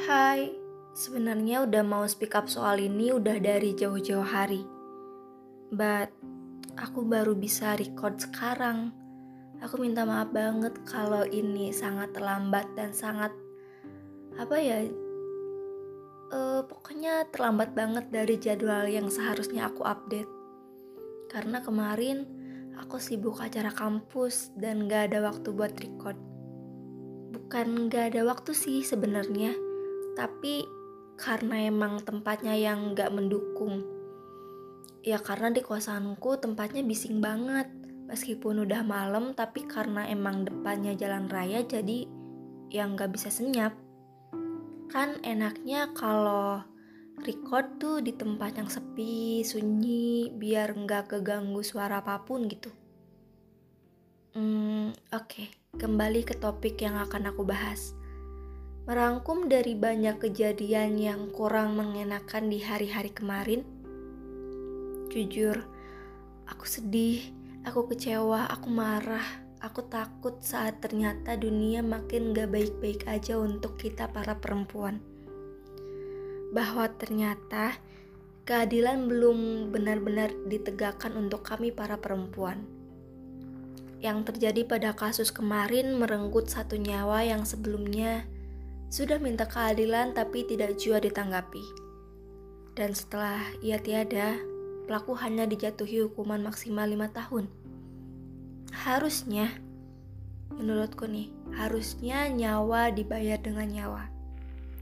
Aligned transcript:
Hai, 0.00 0.48
sebenarnya 0.96 1.68
udah 1.68 1.84
mau 1.84 2.08
speak 2.08 2.32
up 2.32 2.48
soal 2.48 2.80
ini 2.80 3.12
udah 3.12 3.36
dari 3.36 3.76
jauh-jauh 3.76 4.24
hari. 4.24 4.64
But 5.68 6.08
aku 6.80 7.04
baru 7.04 7.36
bisa 7.36 7.76
record 7.76 8.16
sekarang. 8.16 8.96
Aku 9.60 9.76
minta 9.76 10.08
maaf 10.08 10.32
banget 10.32 10.72
kalau 10.88 11.28
ini 11.28 11.68
sangat 11.76 12.16
terlambat 12.16 12.64
dan 12.80 12.96
sangat 12.96 13.28
apa 14.40 14.56
ya? 14.56 14.88
Uh, 16.32 16.64
pokoknya 16.64 17.28
terlambat 17.28 17.76
banget 17.76 18.08
dari 18.08 18.40
jadwal 18.40 18.88
yang 18.88 19.12
seharusnya 19.12 19.68
aku 19.68 19.84
update. 19.84 20.32
Karena 21.28 21.60
kemarin 21.60 22.24
aku 22.80 22.96
sibuk 22.96 23.36
acara 23.36 23.68
kampus 23.68 24.48
dan 24.56 24.88
gak 24.88 25.12
ada 25.12 25.28
waktu 25.28 25.52
buat 25.52 25.76
record. 25.76 26.16
Bukan 27.36 27.92
gak 27.92 28.16
ada 28.16 28.24
waktu 28.24 28.56
sih 28.56 28.80
sebenarnya 28.80 29.68
tapi 30.20 30.68
karena 31.16 31.64
emang 31.64 32.04
tempatnya 32.04 32.52
yang 32.52 32.92
gak 32.92 33.08
mendukung 33.08 33.80
ya 35.00 35.16
karena 35.16 35.48
di 35.48 35.64
kosanku 35.64 36.36
tempatnya 36.36 36.84
bising 36.84 37.24
banget 37.24 37.72
meskipun 38.04 38.68
udah 38.68 38.84
malam 38.84 39.32
tapi 39.32 39.64
karena 39.64 40.04
emang 40.12 40.44
depannya 40.44 40.92
jalan 40.92 41.24
raya 41.32 41.64
jadi 41.64 42.04
yang 42.68 43.00
gak 43.00 43.16
bisa 43.16 43.32
senyap 43.32 43.72
kan 44.92 45.16
enaknya 45.24 45.88
kalau 45.96 46.60
record 47.24 47.80
tuh 47.80 48.00
di 48.00 48.16
tempat 48.16 48.56
yang 48.56 48.66
sepi, 48.72 49.44
sunyi, 49.44 50.32
biar 50.32 50.72
nggak 50.72 51.14
keganggu 51.14 51.60
suara 51.60 52.00
apa 52.00 52.24
pun 52.24 52.48
gitu. 52.48 52.72
Hmm, 54.32 54.96
oke, 55.12 55.28
okay. 55.28 55.46
kembali 55.76 56.24
ke 56.24 56.32
topik 56.40 56.80
yang 56.80 56.96
akan 56.96 57.28
aku 57.28 57.44
bahas 57.44 57.92
merangkum 58.90 59.46
dari 59.46 59.78
banyak 59.78 60.18
kejadian 60.18 60.98
yang 60.98 61.30
kurang 61.30 61.78
mengenakan 61.78 62.50
di 62.50 62.58
hari-hari 62.58 63.14
kemarin. 63.14 63.62
Jujur, 65.14 65.62
aku 66.50 66.66
sedih, 66.66 67.22
aku 67.62 67.86
kecewa, 67.86 68.50
aku 68.50 68.66
marah, 68.66 69.22
aku 69.62 69.86
takut 69.86 70.42
saat 70.42 70.82
ternyata 70.82 71.38
dunia 71.38 71.86
makin 71.86 72.34
gak 72.34 72.50
baik-baik 72.50 73.06
aja 73.06 73.38
untuk 73.38 73.78
kita 73.78 74.10
para 74.10 74.42
perempuan. 74.42 74.98
Bahwa 76.50 76.90
ternyata 76.90 77.78
keadilan 78.42 79.06
belum 79.06 79.70
benar-benar 79.70 80.34
ditegakkan 80.50 81.14
untuk 81.14 81.46
kami 81.46 81.70
para 81.70 81.94
perempuan. 81.94 82.66
Yang 84.02 84.34
terjadi 84.34 84.66
pada 84.66 84.98
kasus 84.98 85.30
kemarin 85.30 85.94
merenggut 85.94 86.50
satu 86.50 86.74
nyawa 86.74 87.22
yang 87.22 87.46
sebelumnya 87.46 88.26
sudah 88.90 89.22
minta 89.22 89.46
keadilan 89.46 90.10
tapi 90.10 90.42
tidak 90.42 90.74
jua 90.74 90.98
ditanggapi. 90.98 91.62
Dan 92.74 92.90
setelah 92.90 93.38
ia 93.62 93.78
tiada, 93.78 94.34
pelaku 94.90 95.14
hanya 95.22 95.46
dijatuhi 95.46 96.02
hukuman 96.10 96.42
maksimal 96.42 96.90
lima 96.90 97.06
tahun. 97.14 97.46
Harusnya, 98.74 99.54
menurutku 100.50 101.06
nih, 101.06 101.30
harusnya 101.54 102.26
nyawa 102.26 102.90
dibayar 102.90 103.38
dengan 103.38 103.70
nyawa. 103.70 104.02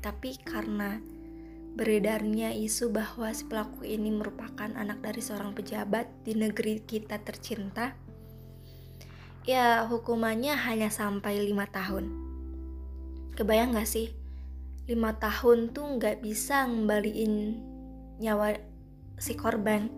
Tapi 0.00 0.40
karena 0.40 1.04
beredarnya 1.76 2.56
isu 2.56 2.88
bahwa 2.88 3.28
si 3.36 3.44
pelaku 3.44 3.84
ini 3.84 4.08
merupakan 4.08 4.72
anak 4.72 5.04
dari 5.04 5.20
seorang 5.20 5.52
pejabat 5.52 6.08
di 6.24 6.32
negeri 6.32 6.80
kita 6.80 7.20
tercinta, 7.20 7.92
ya 9.44 9.84
hukumannya 9.84 10.56
hanya 10.56 10.88
sampai 10.88 11.44
lima 11.44 11.68
tahun. 11.68 12.27
Kebayang 13.38 13.78
gak 13.78 13.86
sih? 13.86 14.18
lima 14.88 15.20
tahun 15.20 15.76
tuh 15.76 16.00
gak 16.00 16.24
bisa 16.24 16.64
ngembaliin 16.64 17.60
nyawa 18.18 18.56
si 19.20 19.36
korban. 19.36 19.92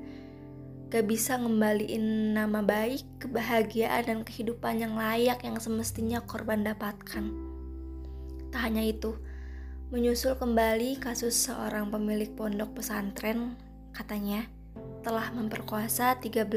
Gak 0.91 1.06
bisa 1.06 1.39
ngembaliin 1.39 2.34
nama 2.34 2.59
baik, 2.61 3.23
kebahagiaan, 3.23 4.03
dan 4.11 4.21
kehidupan 4.27 4.83
yang 4.83 4.99
layak 4.99 5.41
yang 5.47 5.55
semestinya 5.62 6.19
korban 6.27 6.67
dapatkan. 6.67 7.31
Tak 8.50 8.61
hanya 8.67 8.83
itu, 8.83 9.15
menyusul 9.95 10.34
kembali 10.34 10.99
kasus 10.99 11.39
seorang 11.39 11.95
pemilik 11.95 12.34
pondok 12.34 12.83
pesantren, 12.83 13.55
katanya, 13.95 14.50
telah 15.06 15.31
memperkosa 15.31 16.19
13 16.19 16.50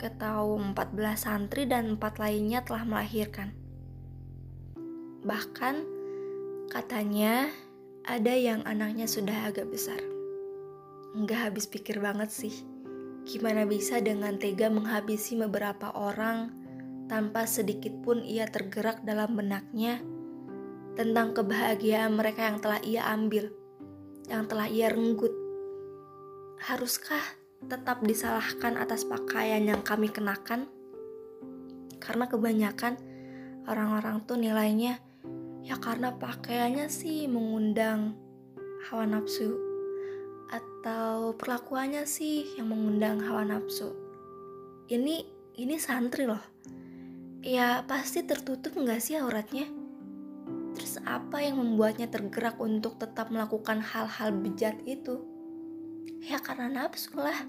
atau 0.00 0.56
14 0.56 1.28
santri 1.28 1.68
dan 1.68 2.00
empat 2.00 2.16
lainnya 2.16 2.64
telah 2.64 2.88
melahirkan. 2.88 3.67
Bahkan 5.26 5.74
katanya 6.70 7.50
ada 8.06 8.34
yang 8.34 8.62
anaknya 8.62 9.10
sudah 9.10 9.50
agak 9.50 9.66
besar. 9.66 9.98
Nggak 11.18 11.50
habis 11.50 11.66
pikir 11.66 11.98
banget 11.98 12.30
sih. 12.30 12.54
Gimana 13.26 13.66
bisa 13.66 13.98
dengan 13.98 14.38
tega 14.38 14.70
menghabisi 14.70 15.36
beberapa 15.36 15.90
orang 15.92 16.54
tanpa 17.10 17.48
sedikit 17.48 17.92
pun 18.04 18.22
ia 18.22 18.46
tergerak 18.46 19.02
dalam 19.02 19.34
benaknya 19.34 20.00
tentang 20.94 21.34
kebahagiaan 21.34 22.14
mereka 22.14 22.46
yang 22.46 22.58
telah 22.62 22.80
ia 22.84 23.02
ambil, 23.10 23.50
yang 24.30 24.46
telah 24.46 24.70
ia 24.70 24.88
renggut. 24.92 25.34
Haruskah 26.62 27.22
tetap 27.66 28.02
disalahkan 28.06 28.78
atas 28.78 29.02
pakaian 29.02 29.66
yang 29.66 29.82
kami 29.82 30.10
kenakan? 30.10 30.70
Karena 31.98 32.30
kebanyakan 32.30 32.94
orang-orang 33.66 34.22
tuh 34.24 34.38
nilainya 34.38 35.07
Ya 35.68 35.76
karena 35.76 36.16
pakaiannya 36.16 36.88
sih 36.88 37.28
mengundang 37.28 38.16
hawa 38.88 39.04
nafsu 39.04 39.52
atau 40.48 41.36
perlakuannya 41.36 42.08
sih 42.08 42.56
yang 42.56 42.72
mengundang 42.72 43.20
hawa 43.20 43.44
nafsu. 43.44 43.92
Ini 44.88 45.28
ini 45.60 45.76
santri 45.76 46.24
loh. 46.24 46.40
Ya 47.44 47.84
pasti 47.84 48.24
tertutup 48.24 48.80
nggak 48.80 48.96
sih 48.96 49.20
auratnya? 49.20 49.68
Terus 50.72 51.04
apa 51.04 51.44
yang 51.44 51.60
membuatnya 51.60 52.08
tergerak 52.08 52.56
untuk 52.56 52.96
tetap 52.96 53.28
melakukan 53.28 53.84
hal-hal 53.84 54.32
bejat 54.40 54.80
itu? 54.88 55.20
Ya 56.24 56.40
karena 56.40 56.72
nafsu 56.72 57.12
lah. 57.12 57.44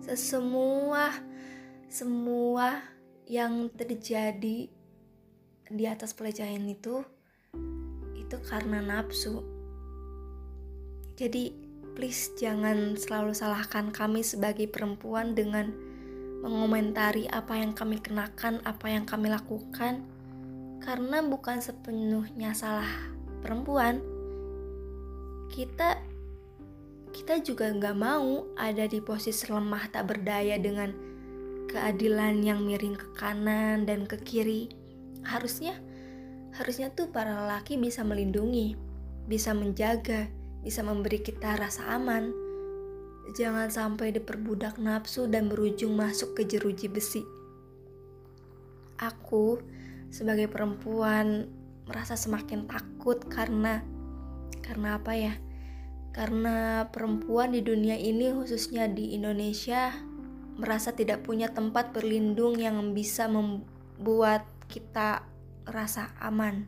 Sesemua 0.00 1.12
semua 1.92 2.80
yang 3.28 3.68
terjadi 3.76 4.72
di 5.68 5.84
atas 5.84 6.16
pelecehan 6.16 6.64
itu 6.64 7.04
itu 8.32 8.40
karena 8.48 8.80
nafsu. 8.80 9.44
Jadi, 11.20 11.52
please 11.92 12.32
jangan 12.40 12.96
selalu 12.96 13.36
salahkan 13.36 13.92
kami 13.92 14.24
sebagai 14.24 14.72
perempuan 14.72 15.36
dengan 15.36 15.68
mengomentari 16.40 17.28
apa 17.28 17.60
yang 17.60 17.76
kami 17.76 18.00
kenakan, 18.00 18.64
apa 18.64 18.88
yang 18.88 19.04
kami 19.04 19.28
lakukan, 19.28 20.00
karena 20.80 21.20
bukan 21.20 21.60
sepenuhnya 21.60 22.56
salah 22.56 22.88
perempuan. 23.44 24.00
Kita 25.52 26.00
kita 27.12 27.44
juga 27.44 27.68
nggak 27.68 27.96
mau 28.00 28.48
ada 28.56 28.88
di 28.88 29.04
posisi 29.04 29.44
lemah 29.52 29.92
tak 29.92 30.08
berdaya 30.08 30.56
dengan 30.56 30.96
keadilan 31.68 32.40
yang 32.40 32.64
miring 32.64 32.96
ke 32.96 33.12
kanan 33.12 33.84
dan 33.84 34.08
ke 34.08 34.16
kiri. 34.24 34.72
Harusnya 35.20 35.76
harusnya 36.52 36.92
tuh 36.92 37.08
para 37.08 37.32
lelaki 37.32 37.80
bisa 37.80 38.04
melindungi, 38.04 38.76
bisa 39.24 39.56
menjaga, 39.56 40.28
bisa 40.60 40.84
memberi 40.84 41.24
kita 41.24 41.56
rasa 41.56 41.96
aman. 41.96 42.32
Jangan 43.32 43.72
sampai 43.72 44.12
diperbudak 44.12 44.76
nafsu 44.76 45.24
dan 45.30 45.48
berujung 45.48 45.96
masuk 45.96 46.36
ke 46.36 46.42
jeruji 46.44 46.92
besi. 46.92 47.24
Aku 49.00 49.58
sebagai 50.12 50.52
perempuan 50.52 51.48
merasa 51.88 52.14
semakin 52.14 52.68
takut 52.68 53.18
karena 53.32 53.80
karena 54.60 55.00
apa 55.00 55.12
ya? 55.16 55.34
Karena 56.12 56.86
perempuan 56.92 57.56
di 57.56 57.64
dunia 57.64 57.96
ini 57.96 58.28
khususnya 58.36 58.84
di 58.84 59.16
Indonesia 59.16 59.96
merasa 60.60 60.92
tidak 60.92 61.24
punya 61.24 61.48
tempat 61.48 61.96
berlindung 61.96 62.60
yang 62.60 62.92
bisa 62.92 63.24
membuat 63.32 64.44
kita 64.68 65.31
rasa 65.68 66.14
aman. 66.18 66.66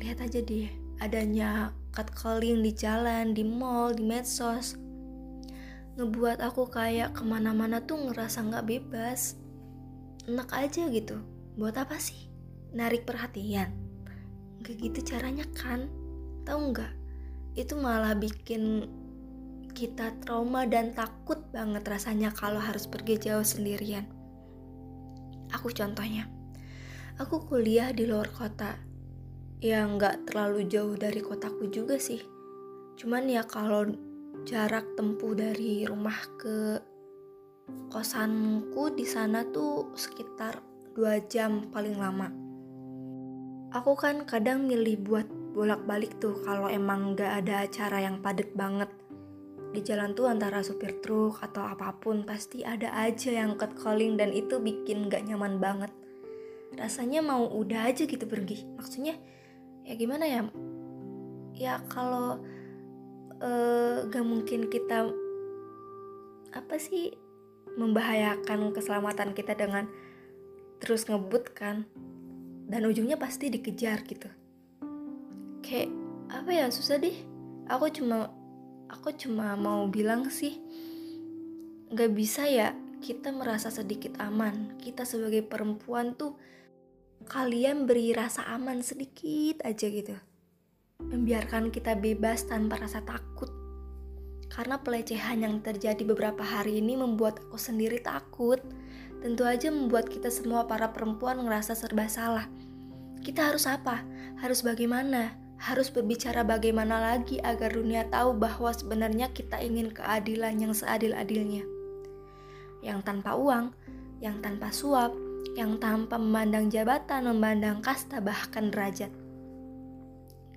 Lihat 0.00 0.24
aja 0.24 0.40
deh, 0.40 0.70
adanya 1.00 1.76
catcalling 1.92 2.62
di 2.62 2.72
jalan, 2.72 3.36
di 3.36 3.42
mall, 3.44 3.92
di 3.92 4.04
medsos. 4.06 4.78
Ngebuat 5.98 6.40
aku 6.40 6.70
kayak 6.70 7.18
ke 7.18 7.22
mana-mana 7.26 7.82
tuh 7.84 7.98
ngerasa 8.08 8.46
nggak 8.46 8.66
bebas. 8.66 9.36
Enak 10.24 10.48
aja 10.54 10.88
gitu. 10.88 11.20
Buat 11.58 11.82
apa 11.82 12.00
sih? 12.00 12.30
Narik 12.72 13.04
perhatian. 13.04 13.74
Gak 14.62 14.76
gitu 14.78 15.00
caranya 15.02 15.44
kan? 15.52 15.90
Tahu 16.46 16.72
nggak? 16.72 16.92
Itu 17.58 17.76
malah 17.76 18.14
bikin 18.14 18.86
kita 19.74 20.14
trauma 20.22 20.66
dan 20.66 20.94
takut 20.94 21.40
banget 21.54 21.82
rasanya 21.86 22.30
kalau 22.34 22.62
harus 22.62 22.86
pergi 22.86 23.18
jauh 23.18 23.44
sendirian. 23.44 24.06
Aku 25.50 25.74
contohnya. 25.74 26.39
Aku 27.20 27.44
kuliah 27.44 27.92
di 27.92 28.08
luar 28.08 28.32
kota. 28.32 28.80
ya 29.60 29.84
nggak 29.84 30.32
terlalu 30.32 30.64
jauh 30.64 30.96
dari 30.96 31.20
kotaku 31.20 31.68
juga 31.68 32.00
sih. 32.00 32.24
Cuman 32.96 33.28
ya 33.28 33.44
kalau 33.44 33.92
jarak 34.48 34.96
tempuh 34.96 35.36
dari 35.36 35.84
rumah 35.84 36.16
ke 36.40 36.80
kosanku 37.92 38.96
di 38.96 39.04
sana 39.04 39.44
tuh 39.52 39.92
sekitar 39.92 40.64
dua 40.96 41.20
jam 41.28 41.68
paling 41.68 42.00
lama. 42.00 42.32
Aku 43.76 43.92
kan 44.00 44.24
kadang 44.24 44.64
milih 44.64 45.04
buat 45.04 45.28
bolak-balik 45.52 46.16
tuh 46.24 46.40
kalau 46.40 46.72
emang 46.72 47.12
nggak 47.12 47.44
ada 47.44 47.68
acara 47.68 48.00
yang 48.00 48.24
padet 48.24 48.48
banget. 48.56 48.88
Di 49.76 49.84
jalan 49.84 50.16
tuh 50.16 50.24
antara 50.24 50.64
supir 50.64 51.04
truk 51.04 51.36
atau 51.44 51.68
apa 51.68 52.00
pun 52.00 52.24
pasti 52.24 52.64
ada 52.64 52.96
aja 52.96 53.28
yang 53.28 53.60
cut 53.60 53.76
calling 53.76 54.16
dan 54.16 54.32
itu 54.32 54.56
bikin 54.56 55.12
gak 55.12 55.28
nyaman 55.28 55.60
banget 55.60 55.92
rasanya 56.78 57.24
mau 57.24 57.46
udah 57.50 57.90
aja 57.90 58.06
gitu 58.06 58.24
pergi. 58.26 58.66
Maksudnya 58.78 59.18
ya 59.86 59.94
gimana 59.98 60.24
ya? 60.26 60.40
Ya 61.56 61.74
kalau 61.90 62.40
uh, 63.42 63.96
gak 64.06 64.24
mungkin 64.24 64.70
kita 64.70 65.10
apa 66.50 66.76
sih 66.82 67.14
membahayakan 67.78 68.74
keselamatan 68.74 69.34
kita 69.34 69.54
dengan 69.54 69.90
terus 70.78 71.06
ngebut 71.06 71.54
kan? 71.54 71.86
Dan 72.70 72.86
ujungnya 72.86 73.18
pasti 73.18 73.50
dikejar 73.50 74.06
gitu. 74.06 74.30
Kayak 75.60 75.90
apa 76.30 76.50
ya 76.54 76.66
susah 76.70 77.02
deh. 77.02 77.16
Aku 77.66 77.90
cuma 77.90 78.30
aku 78.90 79.14
cuma 79.14 79.54
mau 79.54 79.86
bilang 79.86 80.26
sih 80.30 80.58
nggak 81.90 82.10
bisa 82.14 82.46
ya 82.46 82.74
kita 83.02 83.34
merasa 83.34 83.72
sedikit 83.72 84.20
aman. 84.22 84.78
Kita 84.78 85.02
sebagai 85.02 85.42
perempuan 85.42 86.14
tuh 86.14 86.38
kalian 87.30 87.86
beri 87.86 88.10
rasa 88.10 88.42
aman 88.50 88.82
sedikit 88.82 89.62
aja 89.62 89.86
gitu 89.86 90.18
membiarkan 90.98 91.70
kita 91.70 91.94
bebas 91.94 92.50
tanpa 92.50 92.82
rasa 92.82 93.06
takut 93.06 93.46
karena 94.50 94.82
pelecehan 94.82 95.46
yang 95.46 95.62
terjadi 95.62 96.02
beberapa 96.02 96.42
hari 96.42 96.82
ini 96.82 96.98
membuat 96.98 97.38
aku 97.46 97.54
sendiri 97.54 98.02
takut 98.02 98.58
tentu 99.22 99.46
aja 99.46 99.70
membuat 99.70 100.10
kita 100.10 100.26
semua 100.26 100.66
para 100.66 100.90
perempuan 100.90 101.38
ngerasa 101.38 101.78
serba 101.78 102.10
salah 102.10 102.50
kita 103.20 103.52
harus 103.52 103.68
apa? 103.68 104.00
Harus 104.40 104.64
bagaimana? 104.64 105.36
harus 105.60 105.92
berbicara 105.92 106.40
bagaimana 106.40 107.12
lagi 107.12 107.36
agar 107.44 107.76
dunia 107.76 108.08
tahu 108.08 108.32
bahwa 108.32 108.72
sebenarnya 108.72 109.28
kita 109.28 109.60
ingin 109.60 109.92
keadilan 109.92 110.56
yang 110.56 110.72
seadil-adilnya. 110.72 111.68
Yang 112.80 113.04
tanpa 113.04 113.36
uang, 113.36 113.76
yang 114.24 114.40
tanpa 114.40 114.72
suap, 114.72 115.12
yang 115.54 115.80
tanpa 115.80 116.16
memandang 116.16 116.68
jabatan, 116.68 117.26
memandang 117.30 117.80
kasta, 117.82 118.22
bahkan 118.22 118.70
derajat. 118.70 119.10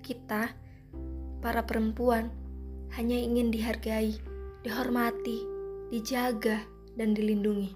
Kita, 0.04 0.52
para 1.40 1.64
perempuan, 1.64 2.28
hanya 2.94 3.18
ingin 3.18 3.50
dihargai, 3.50 4.18
dihormati, 4.62 5.42
dijaga, 5.90 6.62
dan 6.94 7.14
dilindungi. 7.14 7.74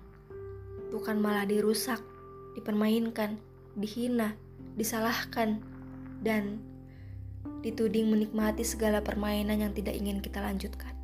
Bukan 0.91 1.19
malah 1.21 1.45
dirusak, 1.45 2.01
dipermainkan, 2.55 3.39
dihina, 3.77 4.35
disalahkan, 4.79 5.61
dan 6.23 6.59
dituding 7.63 8.11
menikmati 8.11 8.63
segala 8.63 9.03
permainan 9.03 9.59
yang 9.63 9.73
tidak 9.75 9.95
ingin 9.99 10.23
kita 10.23 10.43
lanjutkan. 10.43 10.98